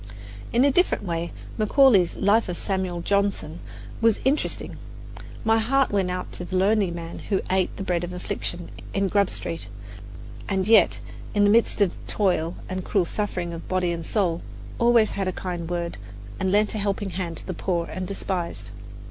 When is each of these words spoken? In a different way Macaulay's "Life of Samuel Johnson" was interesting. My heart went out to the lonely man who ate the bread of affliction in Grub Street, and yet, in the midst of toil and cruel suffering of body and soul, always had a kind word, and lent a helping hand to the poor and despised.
In 0.51 0.65
a 0.65 0.71
different 0.71 1.03
way 1.03 1.31
Macaulay's 1.59 2.15
"Life 2.15 2.49
of 2.49 2.57
Samuel 2.57 3.01
Johnson" 3.01 3.59
was 4.01 4.19
interesting. 4.25 4.77
My 5.45 5.59
heart 5.59 5.91
went 5.91 6.09
out 6.09 6.31
to 6.31 6.43
the 6.43 6.55
lonely 6.55 6.89
man 6.89 7.19
who 7.29 7.41
ate 7.51 7.77
the 7.77 7.83
bread 7.83 8.03
of 8.03 8.11
affliction 8.11 8.71
in 8.95 9.09
Grub 9.09 9.29
Street, 9.29 9.67
and 10.49 10.67
yet, 10.67 10.99
in 11.35 11.43
the 11.43 11.51
midst 11.51 11.81
of 11.81 11.95
toil 12.07 12.55
and 12.67 12.83
cruel 12.83 13.05
suffering 13.05 13.53
of 13.53 13.69
body 13.69 13.91
and 13.91 14.03
soul, 14.03 14.41
always 14.79 15.11
had 15.11 15.27
a 15.27 15.31
kind 15.31 15.69
word, 15.69 15.99
and 16.39 16.51
lent 16.51 16.73
a 16.73 16.79
helping 16.79 17.11
hand 17.11 17.37
to 17.37 17.45
the 17.45 17.53
poor 17.53 17.85
and 17.85 18.07
despised. 18.07 18.71